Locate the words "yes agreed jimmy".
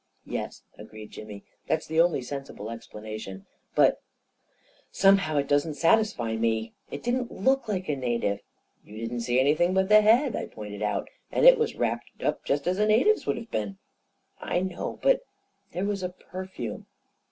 0.25-1.43